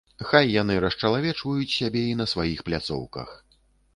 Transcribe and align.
Хай 0.29 0.45
яны 0.61 0.77
расчалавечваюць 0.85 1.69
сябе 1.81 2.03
і 2.13 2.17
на 2.21 2.25
сваіх 2.33 2.63
пляцоўках. 2.69 3.37